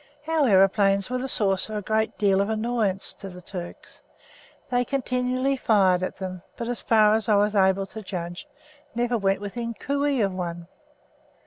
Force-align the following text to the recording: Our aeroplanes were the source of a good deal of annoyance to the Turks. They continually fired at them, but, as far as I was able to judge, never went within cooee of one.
Our 0.27 0.49
aeroplanes 0.49 1.11
were 1.11 1.19
the 1.19 1.29
source 1.29 1.69
of 1.69 1.75
a 1.75 1.81
good 1.83 2.17
deal 2.17 2.41
of 2.41 2.49
annoyance 2.49 3.13
to 3.13 3.29
the 3.29 3.39
Turks. 3.39 4.01
They 4.71 4.83
continually 4.83 5.55
fired 5.55 6.01
at 6.01 6.15
them, 6.15 6.41
but, 6.57 6.67
as 6.67 6.81
far 6.81 7.13
as 7.13 7.29
I 7.29 7.35
was 7.35 7.53
able 7.55 7.85
to 7.85 8.01
judge, 8.01 8.47
never 8.95 9.15
went 9.15 9.41
within 9.41 9.75
cooee 9.75 10.21
of 10.25 10.33
one. 10.33 10.67